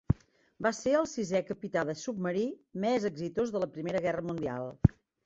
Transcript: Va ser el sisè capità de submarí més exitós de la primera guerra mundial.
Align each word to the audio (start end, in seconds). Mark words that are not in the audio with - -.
Va 0.65 0.69
ser 0.75 0.93
el 0.99 1.03
sisè 1.11 1.41
capità 1.49 1.83
de 1.89 1.95
submarí 2.03 2.45
més 2.87 3.05
exitós 3.11 3.53
de 3.57 3.63
la 3.65 3.69
primera 3.77 4.03
guerra 4.07 4.25
mundial. 4.31 4.73